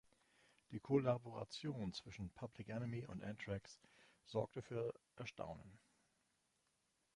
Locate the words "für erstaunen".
4.63-5.77